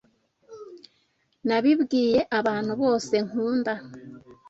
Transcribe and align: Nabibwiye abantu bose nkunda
Nabibwiye 1.47 2.19
abantu 2.39 2.73
bose 2.81 3.13
nkunda 3.27 3.73